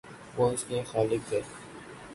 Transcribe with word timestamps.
وہ 0.37 0.49
اس 0.51 0.63
کے 0.67 0.81
خالق 0.91 1.29
تھے۔ 1.29 1.41